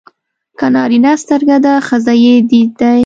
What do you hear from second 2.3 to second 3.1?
دید دی.